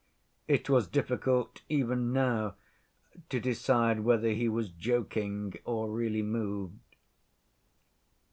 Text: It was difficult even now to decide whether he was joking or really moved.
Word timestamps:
It 0.47 0.67
was 0.67 0.87
difficult 0.87 1.61
even 1.69 2.11
now 2.11 2.55
to 3.29 3.39
decide 3.39 3.99
whether 3.99 4.29
he 4.31 4.49
was 4.49 4.71
joking 4.71 5.53
or 5.63 5.89
really 5.91 6.23
moved. 6.23 6.95